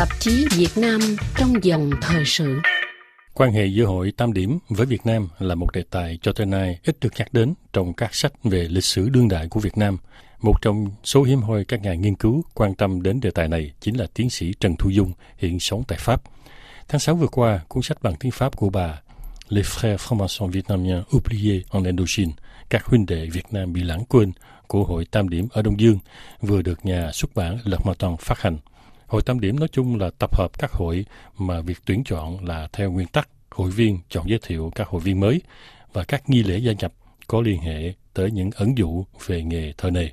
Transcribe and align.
Tạp 0.00 0.20
chí 0.20 0.46
Việt 0.56 0.76
Nam 0.76 1.00
trong 1.38 1.64
dòng 1.64 1.90
thời 2.00 2.24
sự. 2.24 2.60
Quan 3.34 3.52
hệ 3.52 3.66
giữa 3.66 3.84
hội 3.84 4.12
Tam 4.16 4.32
Điểm 4.32 4.58
với 4.68 4.86
Việt 4.86 5.06
Nam 5.06 5.28
là 5.38 5.54
một 5.54 5.72
đề 5.72 5.82
tài 5.90 6.18
cho 6.22 6.32
tới 6.32 6.46
nay 6.46 6.78
ít 6.84 6.96
được 7.00 7.12
nhắc 7.16 7.32
đến 7.32 7.54
trong 7.72 7.92
các 7.92 8.14
sách 8.14 8.32
về 8.44 8.68
lịch 8.70 8.84
sử 8.84 9.08
đương 9.08 9.28
đại 9.28 9.48
của 9.48 9.60
Việt 9.60 9.76
Nam. 9.76 9.98
Một 10.40 10.62
trong 10.62 10.86
số 11.04 11.22
hiếm 11.22 11.42
hoi 11.42 11.64
các 11.64 11.82
nhà 11.82 11.94
nghiên 11.94 12.14
cứu 12.14 12.42
quan 12.54 12.74
tâm 12.74 13.02
đến 13.02 13.20
đề 13.20 13.30
tài 13.30 13.48
này 13.48 13.72
chính 13.80 13.96
là 13.96 14.06
tiến 14.14 14.30
sĩ 14.30 14.54
Trần 14.60 14.76
Thu 14.76 14.90
Dung, 14.90 15.12
hiện 15.38 15.60
sống 15.60 15.82
tại 15.88 15.98
Pháp. 15.98 16.22
Tháng 16.88 17.00
6 17.00 17.14
vừa 17.14 17.28
qua, 17.28 17.60
cuốn 17.68 17.82
sách 17.82 18.02
bằng 18.02 18.14
tiếng 18.20 18.32
Pháp 18.32 18.56
của 18.56 18.70
bà 18.70 19.00
Les 19.48 19.66
frères 19.66 19.96
francs-maçons 19.96 20.50
vietnamiens 20.50 21.04
oubliés 21.16 21.62
en 21.70 21.84
Indochine, 21.84 22.32
các 22.68 22.84
huynh 22.84 23.06
đệ 23.06 23.26
Việt 23.26 23.46
Nam 23.52 23.72
bị 23.72 23.82
lãng 23.82 24.04
quên 24.04 24.32
của 24.66 24.84
Hội 24.84 25.04
Tam 25.04 25.28
Điểm 25.28 25.48
ở 25.52 25.62
Đông 25.62 25.80
Dương, 25.80 25.98
vừa 26.40 26.62
được 26.62 26.86
nhà 26.86 27.10
xuất 27.12 27.34
bản 27.34 27.58
Le 27.64 27.78
Toàn 27.98 28.16
phát 28.16 28.40
hành. 28.40 28.58
Hội 29.10 29.22
Tam 29.22 29.40
Điểm 29.40 29.60
nói 29.60 29.68
chung 29.72 29.96
là 30.00 30.10
tập 30.18 30.36
hợp 30.36 30.58
các 30.58 30.72
hội 30.72 31.04
mà 31.38 31.60
việc 31.60 31.78
tuyển 31.84 32.04
chọn 32.04 32.44
là 32.44 32.68
theo 32.72 32.90
nguyên 32.90 33.06
tắc 33.06 33.28
hội 33.50 33.70
viên 33.70 33.98
chọn 34.08 34.28
giới 34.28 34.38
thiệu 34.42 34.72
các 34.74 34.88
hội 34.88 35.00
viên 35.00 35.20
mới 35.20 35.40
và 35.92 36.04
các 36.04 36.30
nghi 36.30 36.42
lễ 36.42 36.58
gia 36.58 36.72
nhập 36.72 36.92
có 37.26 37.40
liên 37.40 37.60
hệ 37.60 37.92
tới 38.14 38.30
những 38.30 38.50
ẩn 38.54 38.78
dụ 38.78 39.04
về 39.26 39.42
nghề 39.42 39.72
thợ 39.78 39.90
nề. 39.90 40.08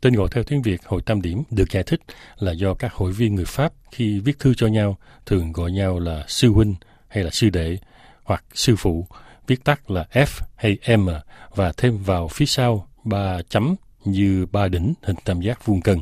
Tên 0.00 0.14
gọi 0.14 0.28
theo 0.30 0.44
tiếng 0.44 0.62
Việt 0.62 0.80
Hội 0.84 1.02
Tam 1.02 1.22
Điểm 1.22 1.42
được 1.50 1.70
giải 1.70 1.82
thích 1.82 2.00
là 2.38 2.52
do 2.52 2.74
các 2.74 2.92
hội 2.92 3.12
viên 3.12 3.34
người 3.34 3.44
Pháp 3.44 3.72
khi 3.92 4.20
viết 4.20 4.38
thư 4.38 4.54
cho 4.54 4.66
nhau 4.66 4.96
thường 5.26 5.52
gọi 5.52 5.72
nhau 5.72 5.98
là 5.98 6.24
sư 6.28 6.52
huynh 6.52 6.74
hay 7.08 7.24
là 7.24 7.30
sư 7.30 7.50
đệ 7.50 7.78
hoặc 8.22 8.44
sư 8.54 8.76
phụ, 8.78 9.06
viết 9.46 9.64
tắt 9.64 9.90
là 9.90 10.06
F 10.12 10.40
hay 10.56 10.96
M 10.96 11.08
và 11.54 11.72
thêm 11.76 12.02
vào 12.02 12.28
phía 12.28 12.46
sau 12.46 12.88
ba 13.04 13.42
chấm 13.48 13.74
như 14.04 14.46
ba 14.52 14.68
đỉnh 14.68 14.94
hình 15.02 15.16
tam 15.24 15.40
giác 15.40 15.66
vuông 15.66 15.80
cân. 15.80 15.98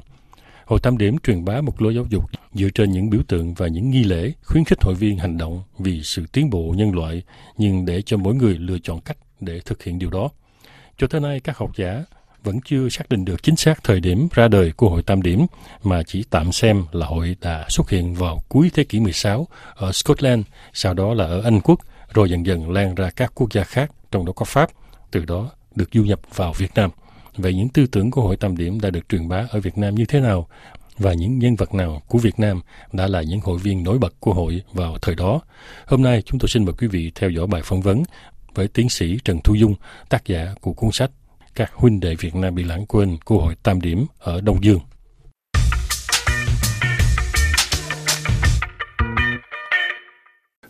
Hội 0.66 0.80
Tam 0.80 0.98
Điểm 0.98 1.18
truyền 1.18 1.44
bá 1.44 1.60
một 1.60 1.82
lối 1.82 1.94
giáo 1.94 2.04
dục 2.08 2.24
dựa 2.54 2.68
trên 2.74 2.92
những 2.92 3.10
biểu 3.10 3.22
tượng 3.28 3.54
và 3.54 3.66
những 3.66 3.90
nghi 3.90 4.04
lễ, 4.04 4.32
khuyến 4.44 4.64
khích 4.64 4.82
hội 4.82 4.94
viên 4.94 5.18
hành 5.18 5.38
động 5.38 5.62
vì 5.78 6.02
sự 6.02 6.26
tiến 6.32 6.50
bộ 6.50 6.74
nhân 6.76 6.94
loại, 6.94 7.22
nhưng 7.58 7.84
để 7.84 8.02
cho 8.02 8.16
mỗi 8.16 8.34
người 8.34 8.54
lựa 8.54 8.78
chọn 8.78 9.00
cách 9.00 9.16
để 9.40 9.60
thực 9.60 9.82
hiện 9.82 9.98
điều 9.98 10.10
đó. 10.10 10.28
Cho 10.98 11.06
tới 11.06 11.20
nay, 11.20 11.40
các 11.40 11.56
học 11.56 11.70
giả 11.76 12.04
vẫn 12.44 12.60
chưa 12.64 12.88
xác 12.88 13.08
định 13.08 13.24
được 13.24 13.42
chính 13.42 13.56
xác 13.56 13.84
thời 13.84 14.00
điểm 14.00 14.28
ra 14.32 14.48
đời 14.48 14.72
của 14.76 14.88
hội 14.90 15.02
Tam 15.02 15.22
Điểm, 15.22 15.46
mà 15.82 16.02
chỉ 16.02 16.24
tạm 16.30 16.52
xem 16.52 16.84
là 16.92 17.06
hội 17.06 17.36
đã 17.40 17.66
xuất 17.68 17.90
hiện 17.90 18.14
vào 18.14 18.42
cuối 18.48 18.70
thế 18.74 18.84
kỷ 18.84 19.00
16 19.00 19.46
ở 19.74 19.92
Scotland, 19.92 20.44
sau 20.72 20.94
đó 20.94 21.14
là 21.14 21.24
ở 21.24 21.40
Anh 21.44 21.60
Quốc, 21.60 21.80
rồi 22.14 22.30
dần 22.30 22.46
dần 22.46 22.70
lan 22.70 22.94
ra 22.94 23.10
các 23.16 23.32
quốc 23.34 23.52
gia 23.52 23.64
khác, 23.64 23.90
trong 24.10 24.24
đó 24.24 24.32
có 24.32 24.44
Pháp, 24.44 24.70
từ 25.10 25.24
đó 25.24 25.50
được 25.74 25.88
du 25.92 26.02
nhập 26.02 26.20
vào 26.34 26.52
Việt 26.52 26.74
Nam 26.74 26.90
về 27.36 27.54
những 27.54 27.68
tư 27.68 27.86
tưởng 27.86 28.10
của 28.10 28.22
hội 28.22 28.36
Tam 28.36 28.56
Điểm 28.56 28.80
đã 28.80 28.90
được 28.90 29.08
truyền 29.08 29.28
bá 29.28 29.46
ở 29.50 29.60
Việt 29.60 29.78
Nam 29.78 29.94
như 29.94 30.04
thế 30.04 30.20
nào? 30.20 30.48
Và 30.98 31.12
những 31.12 31.38
nhân 31.38 31.56
vật 31.56 31.74
nào 31.74 32.02
của 32.08 32.18
Việt 32.18 32.38
Nam 32.38 32.60
đã 32.92 33.06
là 33.06 33.22
những 33.22 33.40
hội 33.40 33.58
viên 33.58 33.82
nổi 33.82 33.98
bật 33.98 34.14
của 34.20 34.34
hội 34.34 34.62
vào 34.72 34.98
thời 35.02 35.14
đó? 35.14 35.40
Hôm 35.86 36.02
nay 36.02 36.22
chúng 36.22 36.40
tôi 36.40 36.48
xin 36.48 36.64
mời 36.64 36.74
quý 36.78 36.86
vị 36.86 37.12
theo 37.14 37.30
dõi 37.30 37.46
bài 37.46 37.62
phỏng 37.64 37.82
vấn 37.82 38.02
với 38.54 38.68
tiến 38.68 38.88
sĩ 38.88 39.18
Trần 39.24 39.38
Thu 39.44 39.54
Dung, 39.54 39.74
tác 40.08 40.26
giả 40.26 40.54
của 40.60 40.72
cuốn 40.72 40.90
sách 40.92 41.10
Các 41.54 41.72
huynh 41.74 42.00
đệ 42.00 42.14
Việt 42.14 42.34
Nam 42.34 42.54
bị 42.54 42.64
lãng 42.64 42.86
quên 42.86 43.16
của 43.24 43.40
hội 43.40 43.54
Tam 43.62 43.80
Điểm 43.80 44.06
ở 44.18 44.40
Đông 44.40 44.64
Dương. 44.64 44.80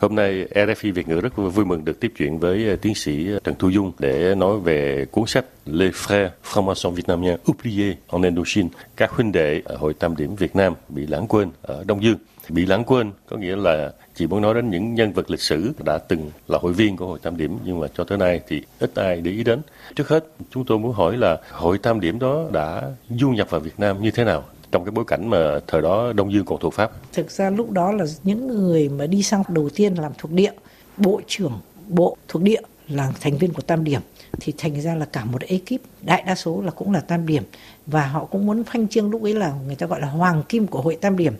Hôm 0.00 0.14
nay 0.14 0.46
RFI 0.54 0.92
Việt 0.92 1.08
ngữ 1.08 1.20
rất 1.20 1.36
vui 1.36 1.64
mừng 1.64 1.84
được 1.84 2.00
tiếp 2.00 2.12
chuyện 2.16 2.38
với 2.38 2.68
ờ, 2.68 2.76
tiến 2.76 2.94
sĩ 2.94 3.32
ờ, 3.32 3.38
Trần 3.44 3.54
Thu 3.58 3.68
Dung 3.68 3.92
để 3.98 4.34
nói 4.34 4.58
về 4.58 5.06
cuốn 5.10 5.26
sách 5.26 5.44
Les 5.66 5.94
frères 5.94 6.28
francs-maçons 6.52 6.90
vietnamiens 6.90 7.38
oubliés 7.50 7.94
en 8.12 8.22
Indochine, 8.22 8.68
các 8.96 9.10
huynh 9.10 9.32
đệ 9.32 9.62
ở 9.64 9.76
Hội 9.76 9.94
Tam 9.94 10.16
Điểm 10.16 10.36
Việt 10.36 10.56
Nam 10.56 10.74
bị 10.88 11.06
lãng 11.06 11.26
quên 11.28 11.50
ở 11.62 11.84
Đông 11.86 12.02
Dương. 12.02 12.16
Bị 12.48 12.66
lãng 12.66 12.84
quên 12.84 13.12
có 13.28 13.36
nghĩa 13.36 13.56
là 13.56 13.92
chỉ 14.14 14.26
muốn 14.26 14.42
nói 14.42 14.54
đến 14.54 14.70
những 14.70 14.94
nhân 14.94 15.12
vật 15.12 15.30
lịch 15.30 15.40
sử 15.40 15.72
đã 15.84 15.98
từng 15.98 16.30
là 16.48 16.58
hội 16.62 16.72
viên 16.72 16.96
của 16.96 17.06
Hội 17.06 17.18
Tam 17.22 17.36
Điểm 17.36 17.58
nhưng 17.64 17.80
mà 17.80 17.86
cho 17.96 18.04
tới 18.04 18.18
nay 18.18 18.40
thì 18.48 18.62
ít 18.78 18.94
ai 18.94 19.20
để 19.20 19.30
ý 19.30 19.44
đến. 19.44 19.60
Trước 19.94 20.08
hết, 20.08 20.24
chúng 20.50 20.64
tôi 20.64 20.78
muốn 20.78 20.92
hỏi 20.92 21.16
là 21.16 21.38
Hội 21.50 21.78
Tam 21.78 22.00
Điểm 22.00 22.18
đó 22.18 22.44
đã 22.52 22.82
du 23.10 23.30
nhập 23.30 23.50
vào 23.50 23.60
Việt 23.60 23.80
Nam 23.80 24.02
như 24.02 24.10
thế 24.10 24.24
nào? 24.24 24.44
Trong 24.76 24.84
cái 24.84 24.92
bối 24.92 25.04
cảnh 25.04 25.30
mà 25.30 25.60
thời 25.66 25.82
đó 25.82 26.12
Đông 26.12 26.32
Dương 26.32 26.44
còn 26.44 26.58
thuộc 26.60 26.74
Pháp? 26.74 26.90
Thực 27.12 27.30
ra 27.30 27.50
lúc 27.50 27.70
đó 27.70 27.92
là 27.92 28.04
những 28.22 28.46
người 28.46 28.88
mà 28.88 29.06
đi 29.06 29.22
sang 29.22 29.42
đầu 29.48 29.68
tiên 29.74 29.94
làm 29.94 30.12
thuộc 30.18 30.32
địa, 30.32 30.52
bộ 30.96 31.20
trưởng 31.26 31.60
bộ 31.88 32.16
thuộc 32.28 32.42
địa 32.42 32.60
là 32.88 33.12
thành 33.20 33.36
viên 33.36 33.52
của 33.52 33.62
Tam 33.62 33.84
Điểm 33.84 34.00
thì 34.40 34.52
thành 34.58 34.80
ra 34.80 34.94
là 34.94 35.04
cả 35.04 35.24
một 35.24 35.42
ekip 35.42 35.80
đại 36.02 36.22
đa 36.26 36.34
số 36.34 36.62
là 36.62 36.70
cũng 36.70 36.92
là 36.92 37.00
tam 37.00 37.26
điểm 37.26 37.42
và 37.86 38.06
họ 38.06 38.24
cũng 38.24 38.46
muốn 38.46 38.64
phanh 38.64 38.88
trương 38.88 39.10
lúc 39.10 39.22
ấy 39.22 39.34
là 39.34 39.54
người 39.66 39.74
ta 39.74 39.86
gọi 39.86 40.00
là 40.00 40.08
hoàng 40.08 40.42
kim 40.48 40.66
của 40.66 40.80
hội 40.80 40.96
tam 41.00 41.16
điểm. 41.16 41.34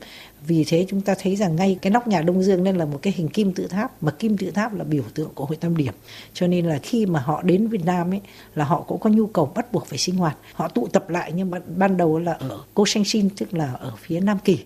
Vì 0.47 0.65
thế 0.65 0.87
chúng 0.89 1.01
ta 1.01 1.15
thấy 1.23 1.37
rằng 1.37 1.57
ngay 1.57 1.79
cái 1.83 1.91
nóc 1.91 2.09
nhà 2.09 2.23
đông 2.23 2.43
dương 2.43 2.65
nên 2.65 2.77
là 2.77 2.85
một 2.85 2.99
cái 3.03 3.13
hình 3.17 3.29
kim 3.29 3.53
tự 3.53 3.67
tháp, 3.67 4.03
mà 4.03 4.13
kim 4.13 4.37
tự 4.37 4.51
tháp 4.51 4.75
là 4.75 4.85
biểu 4.85 5.03
tượng 5.15 5.31
của 5.35 5.45
hội 5.45 5.57
tam 5.57 5.77
điểm. 5.77 5.93
Cho 6.33 6.47
nên 6.47 6.67
là 6.67 6.79
khi 6.83 7.07
mà 7.07 7.21
họ 7.21 7.43
đến 7.43 7.69
việt 7.69 7.85
nam 7.85 8.13
ấy, 8.13 8.21
là 8.55 8.65
họ 8.65 8.81
cũng 8.81 9.01
có 9.01 9.11
nhu 9.11 9.27
cầu 9.27 9.53
bắt 9.55 9.73
buộc 9.73 9.87
phải 9.87 9.99
sinh 9.99 10.17
hoạt. 10.17 10.37
Họ 10.53 10.69
tụ 10.69 10.87
tập 10.87 11.11
lại 11.11 11.33
nhưng 11.35 11.51
mà 11.51 11.59
ban 11.77 11.97
đầu 11.97 12.19
là 12.19 12.33
ở 12.33 12.59
cô 12.75 12.87
sanh 12.87 13.05
sin 13.05 13.31
tức 13.31 13.55
là 13.55 13.73
ở 13.73 13.93
phía 14.01 14.21
nam 14.21 14.39
kỳ, 14.45 14.59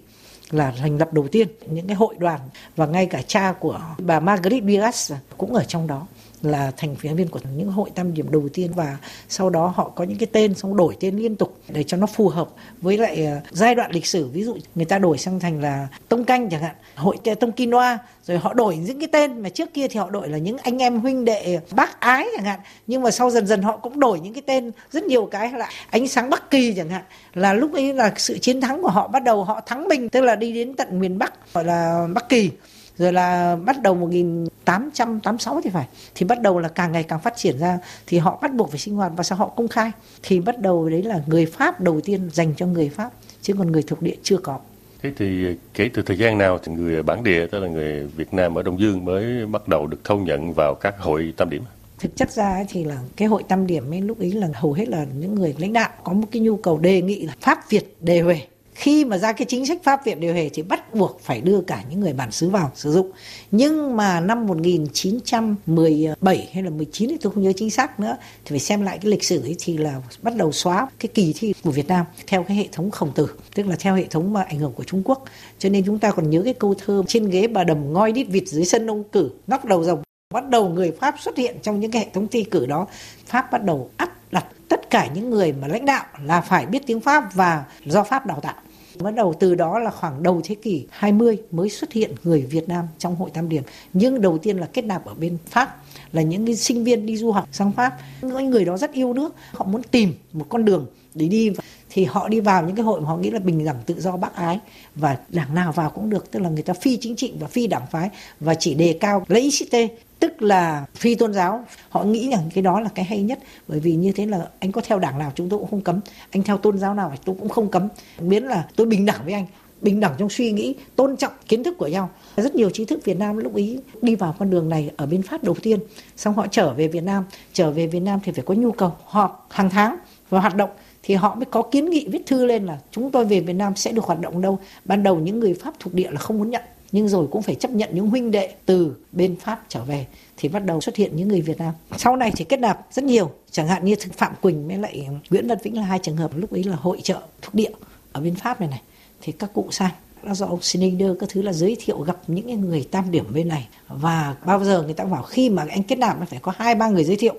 là 0.50 0.74
thành 0.78 0.98
lập 0.98 1.12
đầu 1.12 1.28
tiên 1.28 1.48
những 1.70 1.86
cái 1.86 1.96
hội 1.96 2.14
đoàn. 2.18 2.40
Và 2.76 2.86
ngay 2.86 3.06
cả 3.06 3.22
cha 3.26 3.52
của 3.52 3.80
bà 3.98 4.20
Margaret 4.20 4.64
bias 4.64 5.12
cũng 5.36 5.54
ở 5.54 5.64
trong 5.64 5.86
đó 5.86 6.06
là 6.42 6.72
thành 6.76 6.94
viên 6.94 7.28
của 7.28 7.40
những 7.56 7.68
hội 7.68 7.90
tam 7.94 8.14
điểm 8.14 8.30
đầu 8.30 8.48
tiên 8.52 8.70
và 8.74 8.96
sau 9.28 9.50
đó 9.50 9.72
họ 9.76 9.88
có 9.88 10.04
những 10.04 10.18
cái 10.18 10.26
tên 10.32 10.54
xong 10.54 10.76
đổi 10.76 10.96
tên 11.00 11.16
liên 11.16 11.36
tục 11.36 11.60
để 11.68 11.82
cho 11.82 11.96
nó 11.96 12.06
phù 12.06 12.28
hợp 12.28 12.48
với 12.80 12.98
lại 12.98 13.24
ờ, 13.26 13.40
giai 13.50 13.74
đoạn 13.74 13.90
lịch 13.92 14.06
sử. 14.06 14.28
Ví 14.28 14.44
dụ 14.44 14.56
người 14.74 14.84
ta 14.84 14.98
đổi 14.98 15.18
sang 15.18 15.40
thành 15.40 15.60
là 15.60 15.88
tông 16.08 16.24
canh 16.24 16.50
chẳng 16.50 16.62
hạn, 16.62 16.74
hội 16.94 17.16
tông 17.40 17.52
quinoa 17.52 17.98
rồi 18.24 18.38
họ 18.38 18.54
đổi 18.54 18.76
những 18.76 18.98
cái 18.98 19.08
tên 19.12 19.42
mà 19.42 19.48
trước 19.48 19.74
kia 19.74 19.88
thì 19.88 19.98
họ 19.98 20.10
đổi 20.10 20.28
là 20.28 20.38
những 20.38 20.58
anh 20.58 20.82
em 20.82 21.00
huynh 21.00 21.24
đệ 21.24 21.60
bác 21.70 22.00
ái 22.00 22.28
chẳng 22.36 22.44
hạn, 22.44 22.60
nhưng 22.86 23.02
mà 23.02 23.10
sau 23.10 23.30
dần 23.30 23.46
dần 23.46 23.62
họ 23.62 23.76
cũng 23.76 24.00
đổi 24.00 24.20
những 24.20 24.34
cái 24.34 24.42
tên 24.46 24.70
rất 24.90 25.04
nhiều 25.04 25.26
cái 25.26 25.52
là 25.52 25.68
ánh 25.90 26.08
sáng 26.08 26.30
bắc 26.30 26.50
kỳ 26.50 26.74
chẳng 26.76 26.88
hạn. 26.88 27.02
Là 27.34 27.52
lúc 27.52 27.72
ấy 27.72 27.94
là 27.94 28.12
sự 28.16 28.38
chiến 28.38 28.60
thắng 28.60 28.82
của 28.82 28.88
họ 28.88 29.08
bắt 29.08 29.24
đầu 29.24 29.44
họ 29.44 29.60
thắng 29.66 29.88
mình, 29.88 30.08
tức 30.08 30.20
là 30.20 30.36
đi 30.36 30.52
đến 30.52 30.74
tận 30.74 31.00
miền 31.00 31.18
bắc, 31.18 31.54
gọi 31.54 31.64
là 31.64 32.06
bắc 32.14 32.28
kỳ 32.28 32.50
rồi 33.00 33.12
là 33.12 33.56
bắt 33.56 33.82
đầu 33.82 33.94
1886 33.94 35.60
thì 35.64 35.70
phải. 35.70 35.86
Thì 36.14 36.26
bắt 36.26 36.40
đầu 36.40 36.58
là 36.58 36.68
càng 36.68 36.92
ngày 36.92 37.02
càng 37.02 37.20
phát 37.20 37.36
triển 37.36 37.58
ra 37.58 37.78
thì 38.06 38.18
họ 38.18 38.38
bắt 38.42 38.54
buộc 38.54 38.70
phải 38.70 38.78
sinh 38.78 38.94
hoạt 38.94 39.12
và 39.16 39.22
sau 39.22 39.38
họ 39.38 39.48
công 39.48 39.68
khai. 39.68 39.90
Thì 40.22 40.40
bắt 40.40 40.60
đầu 40.60 40.88
đấy 40.88 41.02
là 41.02 41.22
người 41.26 41.46
Pháp 41.46 41.80
đầu 41.80 42.00
tiên 42.00 42.30
dành 42.32 42.54
cho 42.56 42.66
người 42.66 42.88
Pháp 42.88 43.10
chứ 43.42 43.54
còn 43.58 43.72
người 43.72 43.82
thuộc 43.82 44.02
địa 44.02 44.16
chưa 44.22 44.36
có. 44.36 44.58
Thế 45.02 45.12
thì 45.16 45.56
kể 45.74 45.90
từ 45.94 46.02
thời 46.02 46.18
gian 46.18 46.38
nào 46.38 46.58
thì 46.58 46.72
người 46.72 47.02
bản 47.02 47.24
địa 47.24 47.46
tức 47.46 47.60
là 47.60 47.68
người 47.68 48.06
Việt 48.06 48.34
Nam 48.34 48.58
ở 48.58 48.62
Đông 48.62 48.80
Dương 48.80 49.04
mới 49.04 49.46
bắt 49.46 49.68
đầu 49.68 49.86
được 49.86 50.04
thâu 50.04 50.18
nhận 50.18 50.52
vào 50.52 50.74
các 50.74 50.94
hội 50.98 51.32
tam 51.36 51.50
điểm? 51.50 51.62
Thực 51.98 52.16
chất 52.16 52.30
ra 52.30 52.64
thì 52.68 52.84
là 52.84 52.98
cái 53.16 53.28
hội 53.28 53.42
tam 53.48 53.66
điểm 53.66 53.92
ấy 53.92 54.00
lúc 54.00 54.18
ấy 54.18 54.32
là 54.32 54.48
hầu 54.54 54.72
hết 54.72 54.88
là 54.88 55.06
những 55.18 55.34
người 55.34 55.54
lãnh 55.58 55.72
đạo 55.72 55.90
có 56.04 56.12
một 56.12 56.26
cái 56.32 56.42
nhu 56.42 56.56
cầu 56.56 56.78
đề 56.78 57.02
nghị 57.02 57.26
là 57.26 57.34
Pháp 57.40 57.70
Việt 57.70 57.96
đề 58.00 58.20
huề 58.20 58.40
khi 58.80 59.04
mà 59.04 59.18
ra 59.18 59.32
cái 59.32 59.46
chính 59.48 59.66
sách 59.66 59.78
pháp 59.82 60.04
viện 60.04 60.20
điều 60.20 60.34
hề 60.34 60.48
thì 60.48 60.62
bắt 60.62 60.94
buộc 60.94 61.20
phải 61.22 61.40
đưa 61.40 61.60
cả 61.60 61.82
những 61.90 62.00
người 62.00 62.12
bản 62.12 62.30
xứ 62.30 62.50
vào 62.50 62.70
sử 62.74 62.92
dụng. 62.92 63.10
Nhưng 63.50 63.96
mà 63.96 64.20
năm 64.20 64.46
1917 64.46 66.48
hay 66.52 66.62
là 66.62 66.70
19 66.70 67.08
thì 67.08 67.16
tôi 67.20 67.32
không 67.32 67.42
nhớ 67.42 67.52
chính 67.56 67.70
xác 67.70 68.00
nữa, 68.00 68.16
thì 68.44 68.50
phải 68.50 68.58
xem 68.58 68.82
lại 68.82 68.98
cái 68.98 69.10
lịch 69.10 69.24
sử 69.24 69.42
ấy 69.42 69.56
thì 69.58 69.78
là 69.78 70.02
bắt 70.22 70.36
đầu 70.36 70.52
xóa 70.52 70.88
cái 70.98 71.08
kỳ 71.14 71.34
thi 71.38 71.54
của 71.64 71.70
Việt 71.70 71.88
Nam 71.88 72.06
theo 72.26 72.42
cái 72.42 72.56
hệ 72.56 72.68
thống 72.72 72.90
khổng 72.90 73.12
tử, 73.14 73.28
tức 73.54 73.66
là 73.66 73.76
theo 73.78 73.94
hệ 73.94 74.04
thống 74.10 74.32
mà 74.32 74.42
ảnh 74.42 74.58
hưởng 74.58 74.72
của 74.72 74.84
Trung 74.84 75.02
Quốc. 75.04 75.24
Cho 75.58 75.68
nên 75.68 75.84
chúng 75.86 75.98
ta 75.98 76.10
còn 76.10 76.30
nhớ 76.30 76.42
cái 76.44 76.54
câu 76.54 76.74
thơ, 76.74 77.02
trên 77.08 77.30
ghế 77.30 77.46
bà 77.46 77.64
đầm 77.64 77.92
ngoi 77.92 78.12
đít 78.12 78.28
vịt, 78.28 78.44
dưới 78.46 78.64
sân 78.64 78.90
ông 78.90 79.04
cử 79.04 79.30
ngóc 79.46 79.64
đầu 79.64 79.84
rồng. 79.84 80.02
Bắt 80.34 80.48
đầu 80.48 80.68
người 80.68 80.92
Pháp 81.00 81.14
xuất 81.20 81.36
hiện 81.36 81.56
trong 81.62 81.80
những 81.80 81.90
cái 81.90 82.02
hệ 82.02 82.08
thống 82.14 82.28
thi 82.28 82.44
cử 82.44 82.66
đó. 82.66 82.86
Pháp 83.26 83.52
bắt 83.52 83.64
đầu 83.64 83.90
áp 83.96 84.32
đặt 84.32 84.46
tất 84.68 84.90
cả 84.90 85.08
những 85.14 85.30
người 85.30 85.52
mà 85.52 85.68
lãnh 85.68 85.84
đạo 85.84 86.04
là 86.24 86.40
phải 86.40 86.66
biết 86.66 86.82
tiếng 86.86 87.00
Pháp 87.00 87.34
và 87.34 87.64
do 87.84 88.04
Pháp 88.04 88.26
đào 88.26 88.40
tạo. 88.40 88.54
Bắt 89.00 89.14
đầu 89.14 89.34
từ 89.40 89.54
đó 89.54 89.78
là 89.78 89.90
khoảng 89.90 90.22
đầu 90.22 90.40
thế 90.44 90.54
kỷ 90.54 90.86
20 90.90 91.38
mới 91.50 91.68
xuất 91.68 91.92
hiện 91.92 92.10
người 92.24 92.42
Việt 92.42 92.68
Nam 92.68 92.84
trong 92.98 93.16
hội 93.16 93.30
tam 93.34 93.48
điểm. 93.48 93.62
Nhưng 93.92 94.20
đầu 94.20 94.38
tiên 94.38 94.56
là 94.56 94.66
kết 94.72 94.84
nạp 94.84 95.04
ở 95.04 95.14
bên 95.14 95.38
Pháp 95.46 95.82
là 96.12 96.22
những 96.22 96.46
cái 96.46 96.56
sinh 96.56 96.84
viên 96.84 97.06
đi 97.06 97.16
du 97.16 97.32
học 97.32 97.48
sang 97.52 97.72
Pháp. 97.72 97.98
Những 98.22 98.50
người 98.50 98.64
đó 98.64 98.76
rất 98.76 98.92
yêu 98.92 99.12
nước, 99.12 99.34
họ 99.52 99.64
muốn 99.64 99.82
tìm 99.82 100.14
một 100.32 100.46
con 100.48 100.64
đường 100.64 100.86
để 101.14 101.28
đi 101.28 101.52
thì 101.90 102.04
họ 102.04 102.28
đi 102.28 102.40
vào 102.40 102.66
những 102.66 102.76
cái 102.76 102.84
hội 102.84 103.00
mà 103.00 103.08
họ 103.08 103.16
nghĩ 103.16 103.30
là 103.30 103.38
bình 103.38 103.64
đẳng 103.64 103.76
tự 103.86 104.00
do 104.00 104.16
bác 104.16 104.34
ái 104.34 104.58
và 104.94 105.18
đảng 105.28 105.54
nào 105.54 105.72
vào 105.72 105.90
cũng 105.90 106.10
được 106.10 106.30
tức 106.30 106.40
là 106.40 106.48
người 106.48 106.62
ta 106.62 106.74
phi 106.74 106.96
chính 106.96 107.16
trị 107.16 107.32
và 107.40 107.46
phi 107.46 107.66
đảng 107.66 107.86
phái 107.90 108.10
và 108.40 108.54
chỉ 108.54 108.74
đề 108.74 108.96
cao 109.00 109.24
lấy 109.28 109.42
ICT 109.42 109.92
tức 110.20 110.42
là 110.42 110.86
phi 110.94 111.14
tôn 111.14 111.34
giáo, 111.34 111.64
họ 111.88 112.04
nghĩ 112.04 112.30
rằng 112.30 112.50
cái 112.54 112.62
đó 112.62 112.80
là 112.80 112.88
cái 112.94 113.04
hay 113.04 113.22
nhất. 113.22 113.38
Bởi 113.68 113.80
vì 113.80 113.94
như 113.94 114.12
thế 114.12 114.26
là 114.26 114.48
anh 114.60 114.72
có 114.72 114.80
theo 114.84 114.98
đảng 114.98 115.18
nào 115.18 115.32
chúng 115.34 115.48
tôi 115.48 115.58
cũng 115.58 115.70
không 115.70 115.80
cấm. 115.80 116.00
Anh 116.30 116.42
theo 116.42 116.58
tôn 116.58 116.78
giáo 116.78 116.94
nào 116.94 117.12
tôi 117.24 117.36
cũng 117.38 117.48
không 117.48 117.68
cấm. 117.68 117.88
Miễn 118.20 118.44
là 118.44 118.68
tôi 118.76 118.86
bình 118.86 119.06
đẳng 119.06 119.20
với 119.24 119.34
anh, 119.34 119.46
bình 119.80 120.00
đẳng 120.00 120.14
trong 120.18 120.28
suy 120.28 120.52
nghĩ, 120.52 120.74
tôn 120.96 121.16
trọng 121.16 121.32
kiến 121.48 121.64
thức 121.64 121.78
của 121.78 121.86
nhau. 121.86 122.10
Rất 122.36 122.54
nhiều 122.54 122.70
trí 122.70 122.84
thức 122.84 123.04
Việt 123.04 123.18
Nam 123.18 123.36
lúc 123.36 123.54
ý 123.54 123.78
đi 124.02 124.14
vào 124.14 124.34
con 124.38 124.50
đường 124.50 124.68
này 124.68 124.90
ở 124.96 125.06
bên 125.06 125.22
Pháp 125.22 125.44
đầu 125.44 125.54
tiên. 125.62 125.78
Xong 126.16 126.34
họ 126.34 126.46
trở 126.50 126.74
về 126.74 126.88
Việt 126.88 127.02
Nam. 127.02 127.24
Trở 127.52 127.70
về 127.70 127.86
Việt 127.86 128.00
Nam 128.00 128.20
thì 128.24 128.32
phải 128.32 128.44
có 128.44 128.54
nhu 128.54 128.72
cầu. 128.72 128.92
Họp 129.04 129.46
hàng 129.50 129.70
tháng 129.70 129.96
và 130.30 130.40
hoạt 130.40 130.56
động 130.56 130.70
thì 131.02 131.14
họ 131.14 131.34
mới 131.34 131.44
có 131.44 131.62
kiến 131.62 131.90
nghị 131.90 132.08
viết 132.08 132.26
thư 132.26 132.46
lên 132.46 132.66
là 132.66 132.78
chúng 132.90 133.10
tôi 133.10 133.24
về 133.24 133.40
Việt 133.40 133.52
Nam 133.52 133.76
sẽ 133.76 133.92
được 133.92 134.04
hoạt 134.04 134.20
động 134.20 134.40
đâu. 134.40 134.58
Ban 134.84 135.02
đầu 135.02 135.16
những 135.16 135.40
người 135.40 135.54
Pháp 135.54 135.74
thuộc 135.80 135.94
địa 135.94 136.10
là 136.10 136.18
không 136.18 136.38
muốn 136.38 136.50
nhận 136.50 136.62
nhưng 136.92 137.08
rồi 137.08 137.26
cũng 137.30 137.42
phải 137.42 137.54
chấp 137.54 137.70
nhận 137.70 137.90
những 137.92 138.06
huynh 138.06 138.30
đệ 138.30 138.54
từ 138.66 138.96
bên 139.12 139.36
Pháp 139.36 139.64
trở 139.68 139.84
về 139.84 140.06
thì 140.36 140.48
bắt 140.48 140.64
đầu 140.64 140.80
xuất 140.80 140.96
hiện 140.96 141.16
những 141.16 141.28
người 141.28 141.40
Việt 141.40 141.58
Nam. 141.58 141.74
Sau 141.96 142.16
này 142.16 142.32
thì 142.36 142.44
kết 142.44 142.60
nạp 142.60 142.86
rất 142.92 143.04
nhiều, 143.04 143.30
chẳng 143.50 143.68
hạn 143.68 143.84
như 143.84 143.94
Phạm 144.12 144.32
Quỳnh 144.40 144.68
với 144.68 144.76
lại 144.76 145.08
Nguyễn 145.30 145.48
Văn 145.48 145.58
Vĩnh 145.62 145.76
là 145.76 145.82
hai 145.82 145.98
trường 145.98 146.16
hợp 146.16 146.30
lúc 146.34 146.52
ấy 146.52 146.64
là 146.64 146.76
hội 146.76 147.00
trợ 147.02 147.20
thuộc 147.42 147.54
địa 147.54 147.70
ở 148.12 148.20
bên 148.20 148.34
Pháp 148.34 148.60
này 148.60 148.68
này. 148.68 148.82
Thì 149.22 149.32
các 149.32 149.50
cụ 149.52 149.66
sang 149.70 149.90
đó 150.22 150.34
do 150.34 150.46
ông 150.46 150.62
Schneider 150.62 151.10
các 151.20 151.28
thứ 151.28 151.42
là 151.42 151.52
giới 151.52 151.76
thiệu 151.80 152.00
gặp 152.00 152.16
những 152.26 152.60
người 152.60 152.88
tam 152.90 153.10
điểm 153.10 153.24
bên 153.34 153.48
này. 153.48 153.68
Và 153.88 154.34
bao 154.44 154.64
giờ 154.64 154.82
người 154.82 154.94
ta 154.94 155.04
bảo 155.04 155.22
khi 155.22 155.50
mà 155.50 155.66
anh 155.70 155.82
kết 155.82 155.98
nạp 155.98 156.20
nó 156.20 156.26
phải 156.26 156.38
có 156.42 156.52
hai 156.56 156.74
ba 156.74 156.88
người 156.88 157.04
giới 157.04 157.16
thiệu. 157.16 157.34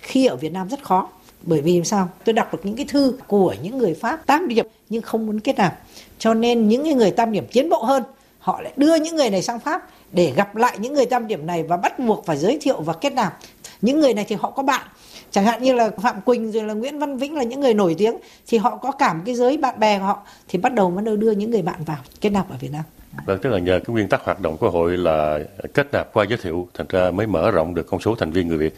Khi 0.00 0.26
ở 0.26 0.36
Việt 0.36 0.52
Nam 0.52 0.68
rất 0.68 0.82
khó. 0.82 1.08
Bởi 1.42 1.60
vì 1.60 1.84
sao? 1.84 2.08
Tôi 2.24 2.32
đọc 2.32 2.52
được 2.52 2.60
những 2.66 2.76
cái 2.76 2.86
thư 2.88 3.18
của 3.26 3.54
những 3.62 3.78
người 3.78 3.94
Pháp 3.94 4.26
tam 4.26 4.48
điểm 4.48 4.66
nhưng 4.88 5.02
không 5.02 5.26
muốn 5.26 5.40
kết 5.40 5.56
nạp. 5.56 5.80
Cho 6.18 6.34
nên 6.34 6.68
những 6.68 6.98
người 6.98 7.10
tam 7.10 7.32
điểm 7.32 7.44
tiến 7.52 7.68
bộ 7.68 7.82
hơn 7.84 8.02
họ 8.40 8.60
lại 8.62 8.72
đưa 8.76 8.94
những 8.94 9.16
người 9.16 9.30
này 9.30 9.42
sang 9.42 9.60
Pháp 9.60 9.88
để 10.12 10.32
gặp 10.36 10.56
lại 10.56 10.78
những 10.78 10.94
người 10.94 11.06
tam 11.06 11.26
điểm 11.26 11.46
này 11.46 11.62
và 11.62 11.76
bắt 11.76 11.98
buộc 11.98 12.26
phải 12.26 12.36
giới 12.36 12.58
thiệu 12.60 12.80
và 12.80 12.92
kết 12.92 13.12
nạp. 13.12 13.38
Những 13.80 14.00
người 14.00 14.14
này 14.14 14.24
thì 14.28 14.36
họ 14.40 14.50
có 14.50 14.62
bạn. 14.62 14.86
Chẳng 15.30 15.44
hạn 15.44 15.62
như 15.62 15.72
là 15.72 15.90
phạm 16.02 16.20
quỳnh 16.20 16.52
rồi 16.52 16.62
là 16.62 16.74
nguyễn 16.74 16.98
văn 16.98 17.16
vĩnh 17.16 17.36
là 17.36 17.42
những 17.42 17.60
người 17.60 17.74
nổi 17.74 17.94
tiếng. 17.98 18.16
Thì 18.46 18.58
họ 18.58 18.76
có 18.76 18.92
cảm 18.92 19.22
cái 19.26 19.34
giới 19.34 19.56
bạn 19.56 19.80
bè 19.80 19.98
của 19.98 20.04
họ. 20.04 20.22
Thì 20.48 20.58
bắt 20.58 20.74
đầu 20.74 20.90
mới 20.90 21.16
đưa 21.16 21.30
những 21.30 21.50
người 21.50 21.62
bạn 21.62 21.84
vào 21.86 21.96
kết 22.20 22.30
nạp 22.30 22.50
ở 22.50 22.56
việt 22.60 22.72
nam. 22.72 22.82
Vâng, 23.26 23.38
tức 23.42 23.50
là 23.50 23.58
nhờ 23.58 23.80
cái 23.86 23.92
nguyên 23.92 24.08
tắc 24.08 24.24
hoạt 24.24 24.40
động 24.40 24.56
của 24.56 24.70
hội 24.70 24.96
là 24.96 25.38
kết 25.74 25.86
nạp 25.92 26.12
qua 26.12 26.24
giới 26.28 26.38
thiệu, 26.42 26.68
thành 26.74 26.86
ra 26.88 27.10
mới 27.10 27.26
mở 27.26 27.50
rộng 27.50 27.74
được 27.74 27.86
con 27.90 28.00
số 28.00 28.14
thành 28.14 28.30
viên 28.30 28.48
người 28.48 28.58
Việt. 28.58 28.74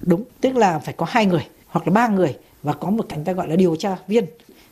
Đúng, 0.00 0.24
tức 0.40 0.56
là 0.56 0.78
phải 0.78 0.94
có 0.96 1.06
hai 1.08 1.26
người 1.26 1.46
hoặc 1.66 1.86
là 1.86 1.92
ba 1.92 2.08
người 2.08 2.36
và 2.62 2.72
có 2.72 2.90
một 2.90 3.06
cảnh 3.08 3.24
ta 3.24 3.32
gọi 3.32 3.48
là 3.48 3.56
điều 3.56 3.76
tra 3.76 3.96
viên. 4.08 4.26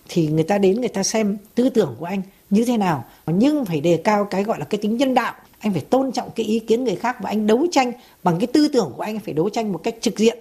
Thì 0.08 0.26
người 0.26 0.44
ta 0.44 0.58
đến 0.58 0.80
người 0.80 0.88
ta 0.88 1.02
xem 1.02 1.37
tư 1.54 1.69
tưởng 1.69 1.96
của 1.98 2.06
anh 2.06 2.22
như 2.50 2.64
thế 2.64 2.76
nào. 2.76 3.05
Nhưng 3.26 3.64
phải 3.64 3.81
đề 3.81 3.96
cao 3.96 4.25
cái 4.25 4.44
gọi 4.44 4.58
là 4.58 4.64
cái 4.64 4.79
tính 4.82 4.96
nhân 4.96 5.14
đạo. 5.14 5.35
Anh 5.58 5.73
phải 5.73 5.82
tôn 5.82 6.12
trọng 6.12 6.31
cái 6.35 6.46
ý 6.46 6.58
kiến 6.58 6.85
người 6.85 6.96
khác 6.96 7.17
và 7.23 7.31
anh 7.31 7.46
đấu 7.46 7.67
tranh 7.70 7.93
bằng 8.23 8.38
cái 8.41 8.46
tư 8.46 8.69
tưởng 8.69 8.93
của 8.96 9.02
anh 9.02 9.20
phải 9.20 9.35
đấu 9.35 9.49
tranh 9.50 9.73
một 9.73 9.81
cách 9.82 9.94
trực 10.00 10.19
diện. 10.19 10.38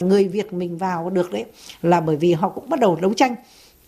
Người 0.00 0.28
việt 0.28 0.52
mình 0.52 0.78
vào 0.78 1.10
được 1.10 1.32
đấy 1.32 1.44
là 1.82 2.00
bởi 2.00 2.16
vì 2.16 2.32
họ 2.32 2.48
cũng 2.48 2.70
bắt 2.70 2.80
đầu 2.80 2.98
đấu 3.00 3.14
tranh. 3.14 3.34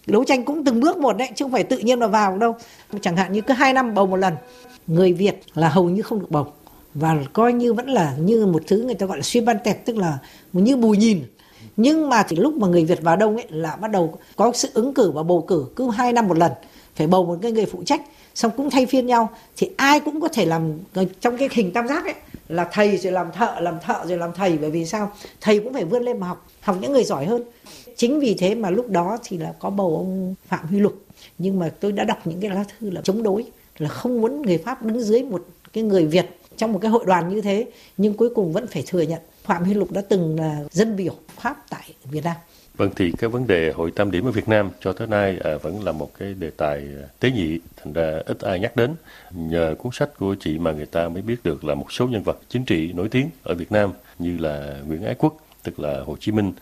Đấu 0.06 0.25
tranh 0.25 0.44
cũng 0.44 0.65
từng 0.65 0.81
bước 0.81 0.97
một 0.97 1.17
đấy, 1.17 1.29
chứ 1.35 1.44
không 1.44 1.53
phải 1.53 1.65
tự 1.65 1.79
nhiên 1.79 2.00
mà 2.00 2.06
vào 2.06 2.38
đâu. 2.38 2.56
Chẳng 3.00 3.17
hạn 3.17 3.32
như 3.32 3.41
cứ 3.41 3.55
hai 3.55 3.73
năm 3.73 3.94
bầu 3.94 4.06
một 4.06 4.17
lần, 4.17 4.35
người 4.87 5.12
việt 5.12 5.43
là 5.55 5.69
hầu 5.69 5.91
như 5.91 6.03
không 6.03 6.21
được 6.21 6.31
bầu. 6.31 6.53
Và 6.94 7.17
coi 7.32 7.53
như 7.53 7.73
vẫn 7.73 7.88
là 7.88 8.17
như 8.21 8.47
một 8.47 8.62
thứ 8.67 8.82
người 8.82 8.94
ta 8.94 9.06
gọi 9.06 9.17
là 9.19 9.23
suy 9.23 9.41
ban 9.41 9.56
tẹp 9.64 9.87
tức 9.87 9.97
là 9.97 10.19
như 10.53 10.76
bù 10.76 10.91
nhìn 10.91 11.23
nhưng 11.78 12.08
mà 12.08 12.22
thì 12.22 12.36
lúc 12.36 12.54
mà 12.54 12.69
người 12.69 12.84
Việt 12.84 13.02
vào 13.02 13.16
đông 13.16 13.36
ấy 13.36 13.46
là 13.48 13.76
bắt 13.76 13.90
đầu 13.90 14.19
có 14.36 14.52
sự 14.54 14.69
ứng 14.75 14.94
cử 14.94 15.10
và 15.10 15.22
bầu 15.22 15.44
cử 15.48 15.66
cứ 15.76 15.90
hai 15.90 16.12
năm 16.12 16.28
một 16.28 16.38
lần. 16.38 16.52
Phải 16.94 17.06
bầu 17.06 17.25
một 17.25 17.38
cái 17.42 17.52
người 17.52 17.66
phụ 17.66 17.82
trách, 17.86 18.02
xong 18.34 18.52
cũng 18.56 18.70
thay 18.70 18.86
phiên 18.86 19.06
nhau. 19.06 19.28
Thì 19.56 19.70
ai 19.76 20.00
cũng 20.00 20.20
có 20.20 20.28
thể 20.28 20.46
làm, 20.46 20.72
trong 21.20 21.36
cái 21.36 21.48
hình 21.52 21.72
tam 21.72 21.88
giác 21.88 22.04
ấy, 22.04 22.14
là 22.48 22.69
thầy 22.72 22.96
rồi 22.96 23.12
làm 23.12 23.32
thợ 23.32 23.60
làm 23.60 23.75
thợ 23.86 24.04
rồi 24.06 24.19
làm 24.19 24.30
thầy. 24.32 24.58
Bởi 24.58 24.70
vì 24.70 24.86
sao? 24.86 25.12
Thầy 25.40 25.60
cũng 25.60 25.72
phải 25.72 25.84
vươn 25.84 26.02
lên 26.02 26.20
mà 26.20 26.26
học 26.26 26.46
học 26.60 26.76
những 26.80 26.92
người 26.92 27.04
giỏi 27.04 27.26
hơn. 27.26 27.42
Chính 27.96 28.20
vì 28.20 28.34
thế 28.34 28.54
mà 28.54 28.70
lúc 28.70 28.90
đó 28.90 29.19
thì 29.25 29.38
là 29.38 29.52
có 29.58 29.70
bầu 29.70 29.96
ông 29.96 30.34
phạm 30.48 30.66
huy 30.66 30.80
lục. 30.80 31.02
Nhưng 31.38 31.58
mà 31.58 31.70
tôi 31.80 31.92
đã 31.92 32.04
đọc 32.04 32.19
những 32.25 32.40
cái 32.40 32.50
lá 32.50 32.64
thư 32.78 32.90
là 32.90 33.00
chống 33.04 33.22
đối, 33.22 33.44
là 33.78 33.88
không 33.88 34.20
muốn 34.20 34.42
người 34.42 34.58
pháp 34.58 34.82
đứng 34.82 35.00
dưới 35.00 35.22
một 35.22 35.44
cái 35.72 35.84
người 35.84 36.06
việt 36.06 36.38
trong 36.58 36.72
một 36.72 36.78
cái 36.82 36.90
hội 36.90 37.05
đoàn 37.06 37.28
như 37.28 37.40
thế 37.40 37.66
nhưng 37.96 38.14
cuối 38.14 38.31
cùng 38.34 38.52
vẫn 38.52 38.66
phải 38.66 38.82
thừa 38.87 39.00
nhận 39.00 39.20
phạm 39.44 39.64
huy 39.64 39.75
lục 39.75 39.93
đã 39.93 40.02
từng 40.08 40.40
là 40.40 40.60
dân 40.70 40.96
biểu 40.96 41.14
pháp 41.37 41.64
tại 41.70 41.94
việt 42.05 42.25
nam 42.25 42.37
Vâng 42.78 42.90
thì 42.96 43.12
cái 43.19 43.31
vấn 43.31 43.46
đề 43.46 43.72
hội 43.72 43.90
tam 43.90 44.10
điểm 44.10 44.25
ở 44.25 44.31
Việt 44.31 44.49
Nam 44.49 44.70
cho 44.81 44.93
tới 44.93 45.06
nay 45.06 45.38
à, 45.44 45.56
vẫn 45.62 45.84
là 45.84 45.93
một 45.93 46.10
cái 46.19 46.34
đề 46.34 46.50
tài 46.56 46.78
à, 46.78 47.06
tế 47.20 47.31
nhị, 47.31 47.58
thành 47.76 47.93
ra 47.93 48.20
ít 48.26 48.40
ai 48.40 48.60
nhắc 48.60 48.76
đến. 48.76 48.94
Nhờ 49.31 49.75
cuốn 49.78 49.93
sách 49.93 50.19
của 50.19 50.34
chị 50.40 50.58
mà 50.58 50.72
người 50.72 50.87
ta 50.87 51.08
mới 51.08 51.22
biết 51.22 51.37
được 51.44 51.64
là 51.64 51.75
một 51.75 51.93
số 51.93 52.06
nhân 52.06 52.22
vật 52.22 52.38
chính 52.49 52.64
trị 52.64 52.93
nổi 52.93 53.08
tiếng 53.08 53.31
ở 53.43 53.54
Việt 53.54 53.72
Nam 53.72 53.93
như 54.19 54.38
là 54.38 54.76
Nguyễn 54.87 55.04
Ái 55.04 55.14
Quốc, 55.19 55.37
tức 55.62 55.81
là 55.81 56.00
Hồ 56.06 56.16
Chí 56.20 56.32
Minh, 56.32 56.52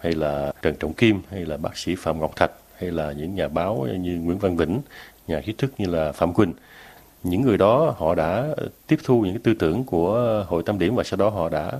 hay 0.00 0.12
là 0.12 0.52
Trần 0.62 0.74
Trọng 0.80 0.92
Kim, 0.92 1.20
hay 1.30 1.46
là 1.46 1.56
bác 1.56 1.76
sĩ 1.76 1.94
Phạm 1.94 2.20
Ngọc 2.20 2.36
Thạch, 2.36 2.52
hay 2.76 2.90
là 2.90 3.12
những 3.12 3.34
nhà 3.34 3.48
báo 3.48 3.86
như 4.00 4.18
Nguyễn 4.18 4.38
Văn 4.38 4.56
Vĩnh, 4.56 4.80
nhà 5.28 5.40
trí 5.46 5.52
thức 5.52 5.72
như 5.78 5.86
là 5.86 6.12
Phạm 6.12 6.34
Quỳnh. 6.34 6.52
Những 7.22 7.42
người 7.42 7.58
đó 7.58 7.94
họ 7.98 8.14
đã 8.14 8.48
tiếp 8.86 8.98
thu 9.04 9.20
những 9.20 9.34
cái 9.34 9.40
tư 9.44 9.54
tưởng 9.54 9.84
của 9.84 10.44
hội 10.48 10.62
tam 10.62 10.78
điểm 10.78 10.94
và 10.94 11.04
sau 11.04 11.16
đó 11.16 11.28
họ 11.28 11.48
đã 11.48 11.72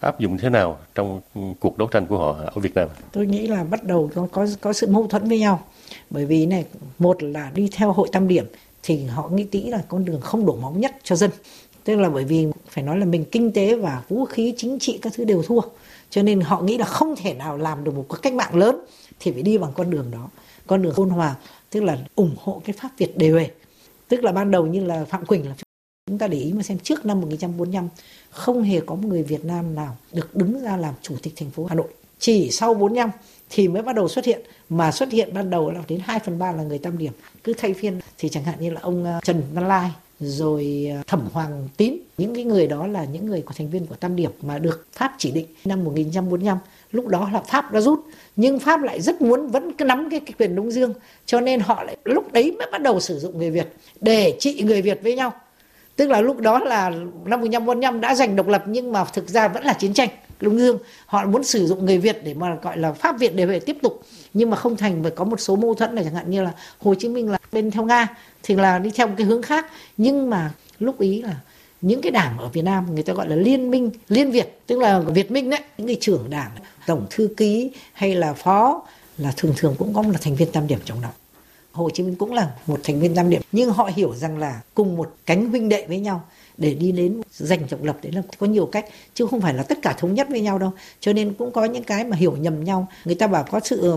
áp 0.00 0.20
dụng 0.20 0.38
thế 0.38 0.50
nào 0.50 0.78
trong 0.94 1.20
cuộc 1.60 1.78
đấu 1.78 1.88
tranh 1.88 2.06
của 2.06 2.18
họ 2.18 2.36
ở 2.54 2.60
Việt 2.60 2.74
Nam? 2.74 2.88
Tôi 3.12 3.26
nghĩ 3.26 3.46
là 3.46 3.64
bắt 3.64 3.84
đầu 3.84 4.10
có 4.14 4.28
có, 4.32 4.46
có 4.60 4.72
sự 4.72 4.86
mâu 4.86 5.06
thuẫn 5.06 5.28
với 5.28 5.38
nhau. 5.38 5.62
Bởi 6.10 6.26
vì 6.26 6.46
này, 6.46 6.64
một 6.98 7.22
là 7.22 7.50
đi 7.54 7.68
theo 7.72 7.92
hội 7.92 8.08
tam 8.12 8.28
điểm 8.28 8.46
thì 8.82 9.04
họ 9.04 9.28
nghĩ 9.28 9.44
kỹ 9.44 9.70
là 9.70 9.82
con 9.88 10.04
đường 10.04 10.20
không 10.20 10.46
đổ 10.46 10.56
máu 10.56 10.72
nhất 10.72 10.96
cho 11.02 11.16
dân. 11.16 11.30
Tức 11.84 11.96
là 11.96 12.08
bởi 12.08 12.24
vì 12.24 12.46
phải 12.68 12.84
nói 12.84 12.98
là 12.98 13.04
mình 13.04 13.24
kinh 13.24 13.52
tế 13.52 13.74
và 13.74 14.02
vũ 14.08 14.24
khí 14.24 14.54
chính 14.56 14.78
trị 14.78 14.98
các 15.02 15.12
thứ 15.16 15.24
đều 15.24 15.42
thua. 15.42 15.60
Cho 16.10 16.22
nên 16.22 16.40
họ 16.40 16.60
nghĩ 16.60 16.78
là 16.78 16.86
không 16.86 17.14
thể 17.16 17.34
nào 17.34 17.58
làm 17.58 17.84
được 17.84 17.94
một 17.94 18.04
cuộc 18.08 18.18
cách 18.22 18.34
mạng 18.34 18.54
lớn 18.54 18.80
thì 19.20 19.32
phải 19.32 19.42
đi 19.42 19.58
bằng 19.58 19.72
con 19.74 19.90
đường 19.90 20.10
đó. 20.10 20.28
Con 20.66 20.82
đường 20.82 20.92
ôn 20.96 21.10
hòa, 21.10 21.34
tức 21.70 21.82
là 21.82 21.98
ủng 22.14 22.34
hộ 22.42 22.62
cái 22.64 22.74
pháp 22.80 22.88
Việt 22.98 23.18
đề 23.18 23.30
huề. 23.30 23.48
Tức 24.10 24.24
là 24.24 24.32
ban 24.32 24.50
đầu 24.50 24.66
như 24.66 24.84
là 24.84 25.04
Phạm 25.04 25.26
Quỳnh 25.26 25.48
là 25.48 25.54
chúng 26.06 26.18
ta 26.18 26.26
để 26.26 26.38
ý 26.38 26.52
mà 26.52 26.62
xem 26.62 26.78
trước 26.78 27.06
năm 27.06 27.20
1945 27.20 27.88
không 28.30 28.62
hề 28.62 28.80
có 28.80 28.94
một 28.94 29.08
người 29.08 29.22
Việt 29.22 29.44
Nam 29.44 29.74
nào 29.74 29.96
được 30.12 30.36
đứng 30.36 30.62
ra 30.62 30.76
làm 30.76 30.94
chủ 31.02 31.16
tịch 31.22 31.32
thành 31.36 31.50
phố 31.50 31.64
Hà 31.64 31.74
Nội. 31.74 31.88
Chỉ 32.18 32.50
sau 32.50 32.74
45 32.74 33.10
thì 33.50 33.68
mới 33.68 33.82
bắt 33.82 33.96
đầu 33.96 34.08
xuất 34.08 34.24
hiện, 34.24 34.40
mà 34.68 34.92
xuất 34.92 35.12
hiện 35.12 35.34
ban 35.34 35.50
đầu 35.50 35.70
là 35.70 35.82
đến 35.88 36.00
2 36.04 36.18
phần 36.18 36.38
3 36.38 36.52
là 36.52 36.62
người 36.62 36.78
tam 36.78 36.98
điểm. 36.98 37.12
Cứ 37.44 37.54
thay 37.54 37.74
phiên 37.74 38.00
thì 38.18 38.28
chẳng 38.28 38.44
hạn 38.44 38.60
như 38.60 38.70
là 38.70 38.80
ông 38.80 39.04
ờ, 39.04 39.20
Trần 39.24 39.42
Văn 39.52 39.68
Lai, 39.68 39.90
rồi 40.20 40.86
ờ, 40.96 41.02
Thẩm 41.06 41.28
Hoàng 41.32 41.68
Tín. 41.76 41.96
Những 42.18 42.34
cái 42.34 42.44
người 42.44 42.66
đó 42.66 42.86
là 42.86 43.04
những 43.04 43.26
người 43.26 43.42
có 43.42 43.52
thành 43.56 43.70
viên 43.70 43.86
của 43.86 43.94
tam 43.94 44.16
điểm 44.16 44.30
mà 44.42 44.58
được 44.58 44.86
Pháp 44.92 45.14
chỉ 45.18 45.30
định 45.30 45.46
năm 45.64 45.84
1945 45.84 46.58
lúc 46.92 47.06
đó 47.06 47.28
là 47.32 47.40
Pháp 47.40 47.72
đã 47.72 47.80
rút. 47.80 48.04
Nhưng 48.36 48.58
Pháp 48.58 48.82
lại 48.82 49.00
rất 49.00 49.22
muốn 49.22 49.48
vẫn 49.48 49.72
cứ 49.72 49.84
nắm 49.84 50.10
cái, 50.10 50.20
cái 50.20 50.32
quyền 50.38 50.56
Đông 50.56 50.70
Dương 50.70 50.94
cho 51.26 51.40
nên 51.40 51.60
họ 51.60 51.84
lại 51.84 51.96
lúc 52.04 52.32
đấy 52.32 52.56
mới 52.58 52.68
bắt 52.72 52.82
đầu 52.82 53.00
sử 53.00 53.18
dụng 53.18 53.38
người 53.38 53.50
Việt 53.50 53.66
để 54.00 54.36
trị 54.38 54.62
người 54.62 54.82
Việt 54.82 55.00
với 55.02 55.16
nhau. 55.16 55.32
Tức 55.96 56.10
là 56.10 56.20
lúc 56.20 56.38
đó 56.38 56.58
là 56.58 56.90
năm 57.24 57.40
1945 57.40 58.00
đã 58.00 58.14
giành 58.14 58.36
độc 58.36 58.48
lập 58.48 58.64
nhưng 58.66 58.92
mà 58.92 59.04
thực 59.04 59.28
ra 59.28 59.48
vẫn 59.48 59.64
là 59.64 59.72
chiến 59.72 59.94
tranh 59.94 60.08
Đông 60.40 60.58
Dương 60.58 60.78
họ 61.06 61.24
muốn 61.26 61.44
sử 61.44 61.66
dụng 61.66 61.84
người 61.84 61.98
Việt 61.98 62.20
để 62.24 62.34
mà 62.34 62.56
gọi 62.62 62.78
là 62.78 62.92
Pháp 62.92 63.18
Việt 63.18 63.36
để 63.36 63.46
về 63.46 63.60
tiếp 63.60 63.76
tục. 63.82 64.02
Nhưng 64.34 64.50
mà 64.50 64.56
không 64.56 64.76
thành 64.76 65.02
và 65.02 65.10
có 65.10 65.24
một 65.24 65.40
số 65.40 65.56
mâu 65.56 65.74
thuẫn 65.74 65.94
này 65.94 66.04
chẳng 66.04 66.14
hạn 66.14 66.30
như 66.30 66.42
là 66.42 66.50
Hồ 66.78 66.94
Chí 66.94 67.08
Minh 67.08 67.30
là 67.30 67.38
bên 67.52 67.70
theo 67.70 67.84
Nga 67.84 68.08
thì 68.42 68.54
là 68.54 68.78
đi 68.78 68.90
theo 68.90 69.06
một 69.06 69.14
cái 69.18 69.26
hướng 69.26 69.42
khác. 69.42 69.66
Nhưng 69.96 70.30
mà 70.30 70.50
lúc 70.78 71.00
ý 71.00 71.22
là 71.22 71.36
những 71.80 72.02
cái 72.02 72.12
đảng 72.12 72.38
ở 72.38 72.48
Việt 72.48 72.62
Nam 72.62 72.94
người 72.94 73.02
ta 73.02 73.12
gọi 73.12 73.28
là 73.28 73.36
liên 73.36 73.70
minh, 73.70 73.90
liên 74.08 74.30
Việt, 74.30 74.60
tức 74.66 74.78
là 74.78 75.00
Việt 75.00 75.30
Minh 75.30 75.50
đấy, 75.50 75.60
những 75.78 75.86
cái 75.86 75.96
trưởng 76.00 76.30
đảng, 76.30 76.50
tổng 76.86 77.06
thư 77.10 77.28
ký 77.36 77.70
hay 77.92 78.14
là 78.14 78.32
phó 78.32 78.82
là 79.18 79.32
thường 79.36 79.52
thường 79.56 79.74
cũng 79.78 79.94
có 79.94 80.02
một 80.02 80.12
thành 80.20 80.34
viên 80.34 80.52
tam 80.52 80.66
điểm 80.66 80.78
trong 80.84 81.00
đó. 81.02 81.08
Hồ 81.72 81.90
Chí 81.90 82.02
Minh 82.02 82.14
cũng 82.14 82.32
là 82.32 82.50
một 82.66 82.80
thành 82.84 83.00
viên 83.00 83.14
tam 83.14 83.30
điểm. 83.30 83.42
Nhưng 83.52 83.70
họ 83.70 83.90
hiểu 83.94 84.14
rằng 84.14 84.38
là 84.38 84.60
cùng 84.74 84.96
một 84.96 85.14
cánh 85.26 85.50
huynh 85.50 85.68
đệ 85.68 85.86
với 85.86 85.98
nhau 85.98 86.22
để 86.56 86.74
đi 86.74 86.92
đến 86.92 87.20
giành 87.32 87.60
độc 87.70 87.82
lập, 87.82 87.96
đấy 88.02 88.12
là 88.12 88.22
có 88.38 88.46
nhiều 88.46 88.66
cách, 88.66 88.86
chứ 89.14 89.26
không 89.26 89.40
phải 89.40 89.54
là 89.54 89.62
tất 89.62 89.78
cả 89.82 89.94
thống 89.98 90.14
nhất 90.14 90.26
với 90.30 90.40
nhau 90.40 90.58
đâu. 90.58 90.72
Cho 91.00 91.12
nên 91.12 91.34
cũng 91.34 91.50
có 91.50 91.64
những 91.64 91.84
cái 91.84 92.04
mà 92.04 92.16
hiểu 92.16 92.36
nhầm 92.36 92.64
nhau. 92.64 92.86
Người 93.04 93.14
ta 93.14 93.26
bảo 93.26 93.44
có 93.50 93.60
sự 93.64 93.92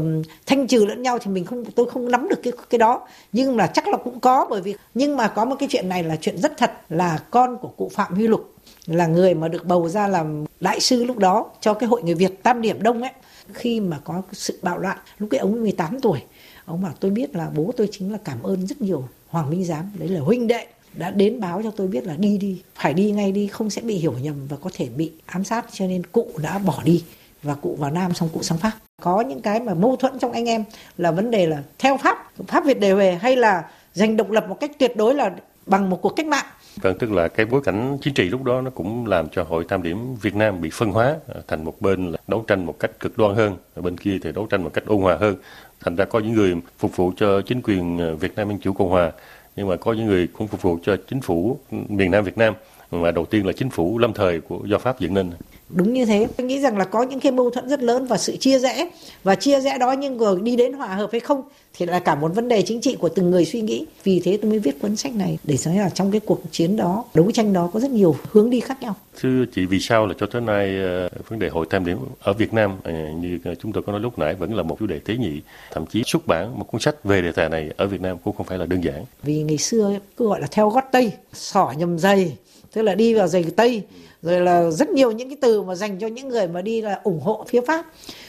thanh 0.46 0.68
trừ 0.68 0.86
lẫn 0.86 1.02
nhau 1.02 1.20
thì 1.20 1.32
mình 1.32 1.46
không, 1.46 1.66
tôi 1.66 1.90
không 1.90 2.12
nắm 2.12 2.30
được 2.30 2.44
cái 2.44 2.54
cái 2.70 2.80
đó. 2.80 3.08
Nhưng 3.32 3.58
là 3.58 3.68
chắc 3.68 3.88
là 3.88 3.98
cũng 3.98 4.20
có, 4.20 4.48
bởi 4.50 4.62
vì, 4.62 4.76
nhưng 4.94 5.18
mà 5.18 5.28
có 5.28 5.46
một 5.46 5.56
cái 5.60 5.70
chuyện 5.72 5.90
này 5.90 6.04
là 6.04 6.16
chuyện 6.22 6.38
rất 6.38 6.58
thật 6.58 6.72
là 6.90 7.20
con 7.32 7.58
của 7.58 7.68
cụ 7.68 7.92
Phạm 7.94 8.14
Huy 8.14 8.28
Lục 8.28 8.54
là 8.86 9.08
người 9.08 9.34
mà 9.34 9.48
được 9.48 9.66
bầu 9.66 9.90
ra 9.90 10.08
làm 10.08 10.46
đại 10.60 10.80
sư 10.80 11.04
lúc 11.04 11.18
đó 11.18 11.46
cho 11.62 11.74
cái 11.74 11.90
hội 11.90 12.04
người 12.04 12.16
Việt 12.16 12.44
Tam 12.44 12.62
Điểm 12.62 12.84
Đông 12.84 13.02
ấy. 13.02 13.12
Khi 13.54 13.80
mà 13.80 14.00
có 14.04 14.22
sự 14.32 14.60
bạo 14.62 14.78
loạn, 14.78 14.98
lúc 15.18 15.30
cái 15.32 15.40
ông 15.40 15.62
18 15.62 16.00
tuổi 16.00 16.20
ông 16.66 16.82
bảo 16.82 16.94
tôi 17.00 17.12
biết 17.12 17.36
là 17.36 17.50
bố 17.56 17.72
tôi 17.78 17.88
chính 17.92 18.12
là 18.12 18.18
cảm 18.26 18.44
ơn 18.44 18.68
rất 18.68 18.82
nhiều 18.82 19.08
hoàng 19.28 19.50
minh 19.50 19.66
giám. 19.66 19.92
Đấy 20.00 20.10
là 20.10 20.20
huynh 20.20 20.48
đệ 20.48 20.68
đã 20.94 21.12
đến 21.12 21.40
báo 21.40 21.62
cho 21.64 21.72
tôi 21.72 21.88
biết 21.88 22.04
là 22.04 22.16
đi 22.16 22.38
đi 22.38 22.62
phải 22.76 22.94
đi 22.94 23.12
ngay 23.12 23.32
đi 23.32 23.48
không 23.48 23.70
sẽ 23.70 23.82
bị 23.82 23.96
hiểu 23.96 24.16
nhầm 24.22 24.48
và 24.48 24.58
có 24.62 24.70
thể 24.74 24.90
bị 24.90 25.12
ám 25.26 25.44
sát 25.44 25.66
cho 25.72 25.88
nên 25.88 26.06
cụ 26.06 26.28
đã 26.44 26.58
bỏ 26.58 26.82
đi 26.86 27.04
và 27.44 27.56
cụ 27.56 27.76
vào 27.80 27.92
nam 27.92 28.14
xong 28.14 28.30
cụ 28.34 28.44
sang 28.44 28.58
pháp. 28.58 28.72
Có 29.02 29.22
những 29.22 29.42
cái 29.42 29.60
mà 29.60 29.74
mâu 29.74 29.96
thuẫn 29.96 30.20
trong 30.20 30.32
anh 30.32 30.50
em 30.50 30.64
là 30.98 31.12
vấn 31.12 31.32
đề 31.32 31.46
là 31.46 31.64
theo 31.80 31.98
pháp 31.98 32.32
pháp 32.48 32.66
việt 32.66 32.80
đề 32.80 32.94
về 32.94 33.16
hay 33.16 33.36
là 33.36 33.64
giành 33.94 34.18
độc 34.18 34.32
lập 34.32 34.46
một 34.50 34.60
cách 34.60 34.72
tuyệt 34.80 34.98
đối 34.98 35.16
là 35.16 35.32
bằng 35.66 35.90
một 35.90 36.02
cuộc 36.02 36.10
cách 36.10 36.26
mạng. 36.26 36.46
Vâng, 36.82 36.98
tức 37.00 37.12
là 37.12 37.28
cái 37.28 37.46
bối 37.46 37.62
cảnh 37.64 37.98
chính 38.02 38.14
trị 38.14 38.24
lúc 38.24 38.44
đó 38.44 38.62
nó 38.62 38.70
cũng 38.70 39.08
làm 39.08 39.30
cho 39.30 39.44
Hội 39.44 39.64
Tam 39.64 39.84
Điểm 39.84 40.16
Việt 40.16 40.36
Nam 40.36 40.62
bị 40.62 40.70
phân 40.74 40.90
hóa 40.90 41.16
ờ, 41.28 41.42
thành 41.48 41.66
một 41.66 41.82
bên 41.82 42.12
là 42.12 42.18
đấu 42.28 42.46
tranh 42.48 42.66
một 42.66 42.80
cách 42.80 43.00
cực 43.00 43.18
đoan 43.18 43.36
hơn, 43.36 43.58
bên 43.76 43.98
kia 43.98 44.18
thì 44.24 44.32
đấu 44.32 44.48
tranh 44.50 44.64
một 44.64 44.72
cách 44.74 44.84
ôn 44.86 45.02
hòa 45.02 45.18
hơn. 45.20 45.36
Thành 45.84 45.96
ra 45.96 46.06
có 46.06 46.20
những 46.20 46.34
người 46.34 46.56
phục 46.78 46.96
vụ 46.96 47.12
cho 47.18 47.42
chính 47.42 47.62
quyền 47.62 47.98
ờ, 47.98 48.16
Việt 48.16 48.36
Nam 48.36 48.50
Dân 48.50 48.60
Chủ 48.60 48.74
Cộng 48.74 48.90
Hòa, 48.90 49.12
nhưng 49.56 49.68
mà 49.68 49.76
có 49.76 49.94
những 49.94 50.06
người 50.06 50.28
cũng 50.28 50.48
phục 50.48 50.62
vụ 50.62 50.80
cho 50.84 50.96
chính 51.08 51.22
phủ 51.22 51.60
miền 51.70 52.12
Nam 52.12 52.24
Việt 52.24 52.38
Nam. 52.38 52.54
mà 52.92 53.12
đầu 53.12 53.26
tiên 53.26 53.46
là 53.46 53.54
chính 53.54 53.70
phủ 53.70 53.98
lâm 53.98 54.14
thời 54.14 54.42
của 54.42 54.60
do 54.66 54.78
Pháp 54.78 55.00
dựng 55.00 55.14
nên. 55.14 55.32
Đúng 55.70 55.94
như 55.94 56.06
thế, 56.06 56.28
tôi 56.38 56.48
nghĩ 56.48 56.60
rằng 56.60 56.78
là 56.78 56.86
có 56.86 57.04
những 57.04 57.20
cái 57.20 57.32
mâu 57.32 57.50
thuẫn 57.50 57.70
rất 57.70 57.84
lớn 57.84 58.06
và 58.06 58.18
sự 58.18 58.36
chia 58.38 58.60
rẽ 58.60 58.90
và 59.24 59.36
chia 59.36 59.62
rẽ 59.62 59.78
đó 59.78 59.92
nhưng 59.92 60.18
rồi 60.18 60.42
đi 60.42 60.56
đến 60.56 60.74
hòa 60.74 60.88
hợp 60.88 61.10
hay 61.12 61.20
không 61.20 61.44
thì 61.78 61.86
là 61.86 62.00
cả 62.00 62.16
một 62.16 62.36
vấn 62.36 62.48
đề 62.48 62.62
chính 62.62 62.82
trị 62.82 62.96
của 63.00 63.10
từng 63.10 63.32
người 63.32 63.46
suy 63.46 63.62
nghĩ. 63.62 63.86
Vì 64.04 64.20
thế 64.20 64.38
tôi 64.42 64.52
mới 64.52 64.60
viết 64.60 64.82
cuốn 64.82 64.96
sách 64.96 65.16
này 65.16 65.38
để 65.44 65.58
nói 65.66 65.76
là 65.76 65.90
trong 65.90 66.12
cái 66.12 66.22
cuộc 66.26 66.42
chiến 66.52 66.78
đó, 66.78 67.06
đấu 67.14 67.32
tranh 67.32 67.54
đó 67.54 67.70
có 67.74 67.80
rất 67.80 67.92
nhiều 67.92 68.16
hướng 68.32 68.50
đi 68.50 68.60
khác 68.60 68.82
nhau. 68.82 68.96
Thưa 69.20 69.46
chị, 69.56 69.66
vì 69.66 69.80
sao 69.80 70.08
là 70.08 70.14
cho 70.20 70.28
tới 70.28 70.42
nay 70.42 70.76
uh, 71.06 71.30
vấn 71.30 71.40
đề 71.40 71.50
hội 71.50 71.66
tam 71.70 71.86
điểm 71.86 71.98
ở 72.20 72.34
Việt 72.34 72.54
Nam 72.54 72.78
uh, 72.78 73.24
như 73.24 73.40
chúng 73.62 73.72
tôi 73.72 73.84
có 73.84 73.92
nói 73.92 74.02
lúc 74.02 74.20
nãy 74.20 74.34
vẫn 74.34 74.56
là 74.56 74.64
một 74.64 74.78
chủ 74.80 74.88
đề 74.88 75.00
tế 75.00 75.16
nhị, 75.16 75.42
thậm 75.72 75.86
chí 75.86 76.04
xuất 76.06 76.28
bản 76.28 76.60
một 76.60 76.66
cuốn 76.72 76.82
sách 76.82 77.04
về 77.04 77.22
đề 77.22 77.32
tài 77.32 77.50
này 77.50 77.70
ở 77.78 77.88
Việt 77.88 78.02
Nam 78.02 78.18
cũng 78.24 78.36
không 78.36 78.46
phải 78.46 78.58
là 78.58 78.66
đơn 78.66 78.84
giản. 78.84 79.06
Vì 79.24 79.44
ngày 79.44 79.58
xưa 79.58 80.00
cứ 80.18 80.28
gọi 80.28 80.42
là 80.42 80.48
theo 80.52 80.70
gót 80.70 80.84
Tây, 80.92 81.12
sỏ 81.34 81.74
nhầm 81.78 82.00
giày, 82.00 82.38
tức 82.74 82.82
là 82.82 82.96
đi 82.96 83.14
vào 83.14 83.28
giày 83.28 83.46
Tây, 83.56 83.82
rồi 84.24 84.42
là 84.42 84.72
rất 84.72 84.90
nhiều 84.90 85.12
những 85.12 85.30
cái 85.30 85.38
từ 85.42 85.62
mà 85.62 85.76
dành 85.76 86.00
cho 86.00 86.08
những 86.08 86.28
người 86.28 86.48
mà 86.48 86.62
đi 86.62 86.82
là 86.82 87.00
ủng 87.04 87.20
hộ 87.20 87.46
phía 87.48 87.62
Pháp, 87.62 87.86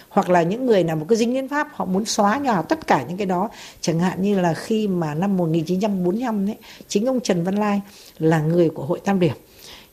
hoặc 0.08 0.30
là 0.30 0.42
những 0.42 0.66
người 0.66 0.84
nào 0.84 0.96
một 0.96 1.06
cái 1.08 1.16
dính 1.16 1.34
đến 1.34 1.48
Pháp, 1.48 1.68
họ 1.72 1.84
muốn 1.84 2.04
xóa 2.04 2.38
nhòa 2.38 2.62
tất 2.62 2.86
cả 2.86 3.04
những 3.08 3.16
cái 3.16 3.26
đó. 3.26 3.48
Chẳng 3.80 4.00
hạn 4.00 4.22
như 4.22 4.40
là 4.40 4.54
khi 4.54 4.88
mà 4.88 5.14
năm 5.14 5.36
1945 5.36 6.48
ấy, 6.48 6.56
chính 6.88 7.06
ông 7.06 7.20
Trần 7.20 7.44
Văn 7.44 7.54
Lai 7.54 7.80
là 8.18 8.40
người 8.40 8.70
của 8.70 8.82
hội 8.84 9.00
Tam 9.04 9.20
Điểm 9.20 9.34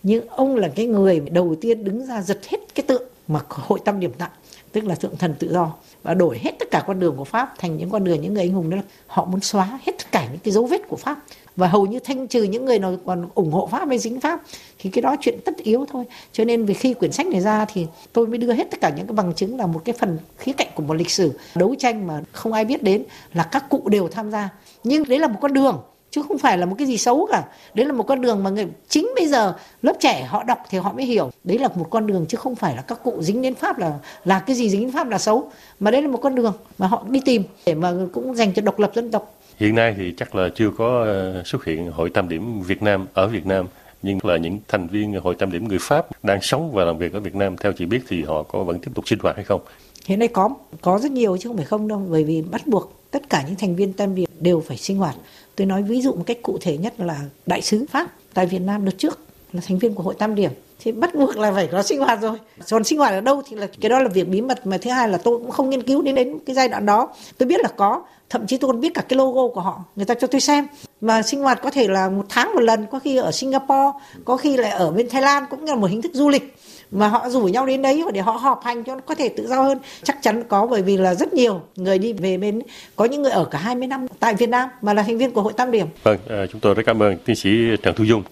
nhưng 0.04 0.28
ông 0.28 0.56
là 0.56 0.68
cái 0.68 0.86
người 0.86 1.20
đầu 1.20 1.56
tiên 1.62 1.84
đứng 1.84 2.06
ra 2.06 2.22
giật 2.22 2.40
hết 2.48 2.58
cái 2.76 2.84
tượng 2.88 3.04
mà 3.34 3.40
hội 3.48 3.80
Tam 3.86 4.00
Điểm 4.00 4.14
tặng 4.14 4.32
tức 4.72 4.86
là 4.86 4.96
thượng 4.96 5.18
thần 5.18 5.36
tự 5.40 5.54
do, 5.54 5.74
và 6.04 6.14
đổi 6.14 6.40
hết 6.40 6.52
tất 6.60 6.72
cả 6.72 6.84
con 6.88 7.00
đường 7.00 7.16
của 7.18 7.24
Pháp 7.24 7.54
thành 7.58 7.78
những 7.78 7.90
con 7.90 8.04
đường, 8.04 8.22
những 8.22 8.34
người 8.34 8.44
anh 8.44 8.52
hùng 8.52 8.70
đó 8.70 8.78
họ 9.08 9.26
muốn 9.26 9.42
xóa 9.42 9.80
hết 9.82 9.92
tất 9.98 10.12
cả 10.12 10.28
những 10.32 10.40
cái 10.44 10.52
dấu 10.52 10.66
vết 10.66 10.82
của 10.88 10.96
Pháp. 10.96 11.20
Và 11.56 11.68
hầu 11.68 11.86
như 11.86 12.00
thanh 12.00 12.28
trừ 12.28 12.44
những 12.44 12.66
người 12.66 12.80
nào 12.80 12.96
còn 13.06 13.28
ủng 13.36 13.52
hộ 13.52 13.68
Pháp 13.72 13.88
hay 13.90 14.00
dính 14.00 14.22
Pháp, 14.22 14.42
thì 14.80 14.90
cái 14.90 15.02
đó 15.02 15.16
chuyện 15.22 15.40
tất 15.46 15.58
yếu 15.58 15.86
thôi. 15.92 16.04
Cho 16.32 16.46
nên 16.46 16.66
vì 16.66 16.74
khi 16.74 16.94
quyển 16.94 17.12
sách 17.12 17.28
này 17.28 17.42
ra 17.42 17.66
thì 17.66 17.88
tôi 18.14 18.28
mới 18.28 18.38
đưa 18.38 18.54
hết 18.54 18.72
tất 18.72 18.82
cả 18.82 18.90
những 18.90 19.08
cái 19.08 19.14
bằng 19.14 19.34
chứng 19.34 19.58
là 19.58 19.66
một 19.66 19.82
cái 19.86 19.96
phần 20.00 20.18
khía 20.38 20.54
cạnh 20.54 20.68
của 20.76 20.84
một 20.84 20.94
lịch 20.94 21.12
sử 21.12 21.40
đấu 21.56 21.76
tranh 21.80 22.08
mà 22.08 22.22
không 22.32 22.54
ai 22.54 22.66
biết 22.66 22.84
đến, 22.84 23.04
là 23.34 23.44
các 23.44 23.70
cụ 23.70 23.82
đều 23.86 24.08
tham 24.08 24.32
gia. 24.32 24.50
Nhưng 24.84 25.04
đấy 25.10 25.20
là 25.20 25.28
một 25.28 25.38
con 25.42 25.54
đường 25.54 25.82
chứ 26.12 26.22
không 26.28 26.38
phải 26.38 26.58
là 26.58 26.66
một 26.66 26.76
cái 26.78 26.88
gì 26.88 26.98
xấu 26.98 27.28
cả. 27.32 27.44
Đấy 27.74 27.86
là 27.86 27.94
một 27.94 28.04
con 28.04 28.22
đường 28.22 28.44
mà 28.44 28.50
người 28.50 28.68
chính 28.90 29.12
bây 29.16 29.28
giờ 29.28 29.54
lớp 29.82 29.94
trẻ 30.00 30.26
họ 30.30 30.44
đọc 30.44 30.58
thì 30.70 30.78
họ 30.78 30.94
mới 30.94 31.06
hiểu. 31.06 31.32
Đấy 31.44 31.60
là 31.60 31.68
một 31.76 31.88
con 31.90 32.08
đường 32.08 32.26
chứ 32.30 32.38
không 32.38 32.56
phải 32.56 32.76
là 32.76 32.82
các 32.82 33.00
cụ 33.04 33.22
dính 33.22 33.42
đến 33.42 33.56
pháp 33.56 33.80
là 33.80 33.94
là 34.26 34.40
cái 34.40 34.56
gì 34.56 34.70
dính 34.70 34.82
đến 34.82 34.92
pháp 34.92 35.10
là 35.10 35.18
xấu. 35.18 35.52
Mà 35.80 35.92
đấy 35.92 36.02
là 36.02 36.08
một 36.08 36.20
con 36.22 36.36
đường 36.36 36.54
mà 36.78 36.88
họ 36.88 37.06
đi 37.10 37.22
tìm 37.26 37.44
để 37.66 37.74
mà 37.74 37.94
cũng 38.14 38.36
dành 38.36 38.54
cho 38.54 38.62
độc 38.62 38.80
lập 38.80 38.92
dân 38.96 39.12
tộc. 39.12 39.36
Hiện 39.58 39.76
nay 39.76 39.96
thì 39.98 40.14
chắc 40.18 40.36
là 40.36 40.50
chưa 40.56 40.70
có 40.78 41.04
ờ, 41.04 41.44
xuất 41.46 41.66
hiện 41.66 41.92
hội 41.92 42.10
tam 42.10 42.30
điểm 42.30 42.62
Việt 42.62 42.82
Nam 42.82 43.08
ở 43.14 43.28
Việt 43.28 43.46
Nam 43.46 43.68
nhưng 44.04 44.20
là 44.24 44.38
những 44.38 44.60
thành 44.68 44.88
viên 44.88 45.14
hội 45.14 45.36
tam 45.36 45.52
điểm 45.52 45.68
người 45.68 45.80
Pháp 45.82 46.08
đang 46.24 46.42
sống 46.42 46.72
và 46.72 46.86
làm 46.86 46.98
việc 46.98 47.14
ở 47.14 47.20
Việt 47.20 47.36
Nam 47.36 47.58
theo 47.58 47.74
chị 47.74 47.86
biết 47.86 48.02
thì 48.08 48.24
họ 48.24 48.44
có 48.44 48.64
vẫn 48.64 48.80
tiếp 48.80 48.92
tục 48.96 49.08
sinh 49.08 49.20
hoạt 49.20 49.36
hay 49.36 49.46
không? 49.46 49.62
Hiện 50.06 50.20
nay 50.20 50.28
có 50.28 50.50
có 50.82 51.00
rất 51.00 51.12
nhiều 51.12 51.38
chứ 51.38 51.50
không 51.50 51.58
phải 51.58 51.66
không 51.66 51.88
đâu. 51.88 52.08
Bởi 52.10 52.24
vì 52.24 52.42
bắt 52.42 52.68
buộc 52.68 53.02
tất 53.12 53.30
cả 53.30 53.44
những 53.48 53.56
thành 53.56 53.76
viên 53.76 53.94
tam 53.94 54.16
điểm 54.16 54.30
đều 54.40 54.64
phải 54.68 54.78
sinh 54.78 54.98
hoạt 54.98 55.16
tôi 55.62 55.66
nói 55.66 55.84
ví 55.84 56.02
dụ 56.02 56.14
một 56.14 56.24
cách 56.26 56.38
cụ 56.42 56.58
thể 56.62 56.78
nhất 56.78 56.94
là 57.00 57.20
đại 57.46 57.62
sứ 57.62 57.86
pháp 57.90 58.08
tại 58.34 58.46
việt 58.46 58.60
nam 58.60 58.86
đợt 58.86 58.92
trước, 58.98 59.20
là 59.54 59.62
thành 59.68 59.80
viên 59.80 59.94
của 59.96 60.04
hội 60.04 60.16
tam 60.18 60.36
điểm. 60.36 60.52
Thì 60.80 60.92
bắt 60.92 61.16
buộc 61.16 61.38
là 61.38 61.52
phải 61.52 61.68
có 61.68 61.84
sinh 61.84 62.00
hoạt 62.00 62.22
rồi. 62.22 62.38
Còn 62.70 62.84
sinh 62.84 63.00
hoạt 63.00 63.14
ở 63.14 63.22
đâu 63.22 63.42
thì 63.50 63.56
là 63.56 63.68
cái 63.82 63.90
đó 63.90 64.00
là 64.00 64.10
việc 64.10 64.28
bí 64.28 64.42
mật, 64.42 64.68
mà 64.68 64.78
thứ 64.78 64.92
hai 64.92 65.10
là 65.10 65.18
tôi 65.18 65.38
cũng 65.38 65.52
không 65.52 65.70
nghiên 65.70 65.84
cứu 65.84 66.02
đến 66.02 66.16
đến 66.16 66.40
cái 66.46 66.56
giai 66.56 66.68
đoạn 66.68 66.86
đó. 66.86 67.10
Tôi 67.38 67.48
biết 67.48 67.62
là 67.62 67.70
có, 67.78 68.04
thậm 68.30 68.48
chí 68.48 68.58
tôi 68.58 68.72
còn 68.72 68.80
biết 68.82 68.94
cả 68.94 69.02
cái 69.02 69.18
logo 69.18 69.48
của 69.48 69.62
họ, 69.62 69.84
người 69.96 70.06
ta 70.06 70.14
cho 70.14 70.28
tôi 70.28 70.42
xem. 70.42 70.68
Mà 71.02 71.22
sinh 71.22 71.42
hoạt 71.42 71.62
có 71.62 71.72
thể 71.72 71.88
là 71.88 72.10
một 72.10 72.26
tháng 72.30 72.54
một 72.54 72.62
lần, 72.62 72.86
có 72.92 73.00
khi 73.00 73.18
ở 73.18 73.32
singapore, 73.32 73.92
có 74.26 74.38
khi 74.38 74.58
lại 74.58 74.72
ở 74.72 74.92
bên 74.92 75.10
thái 75.10 75.22
lan, 75.22 75.46
cũng 75.50 75.64
là 75.64 75.76
một 75.76 75.90
hình 75.90 76.02
thức 76.02 76.12
du 76.14 76.30
lịch 76.30 76.56
mà 76.92 77.08
họ 77.08 77.30
rủ 77.30 77.42
nhau 77.42 77.66
đến 77.66 77.82
đấy 77.82 78.04
để 78.14 78.22
họ 78.22 78.32
họp 78.32 78.64
hành 78.64 78.84
cho 78.84 78.96
nó 78.96 79.02
có 79.06 79.16
thể 79.16 79.30
tự 79.30 79.48
do 79.48 79.62
hơn 79.62 79.78
chắc 80.04 80.18
chắn 80.22 80.44
có 80.48 80.68
bởi 80.68 80.82
vì 80.82 80.98
là 80.98 81.14
rất 81.16 81.34
nhiều 81.34 81.62
người 81.76 82.00
đi 82.00 82.14
về 82.14 82.38
bên 82.38 82.62
có 82.96 83.06
những 83.06 83.22
người 83.22 83.32
ở 83.32 83.46
cả 83.46 83.58
20 83.58 83.88
năm 83.88 84.06
tại 84.20 84.34
Việt 84.34 84.50
Nam 84.50 84.70
mà 84.82 84.94
là 84.94 85.04
thành 85.04 85.18
viên 85.18 85.32
của 85.32 85.42
hội 85.42 85.54
Tam 85.54 85.72
Điểm. 85.72 85.88
Vâng, 86.04 86.18
ờ, 86.28 86.48
chúng 86.48 86.62
tôi 86.62 86.74
rất 86.74 86.84
cảm 86.86 87.04
ơn 87.04 87.18
tiến 87.26 87.36
sĩ 87.36 87.50
Trần 87.84 87.96
Thu 87.96 88.04
Dung 88.04 88.24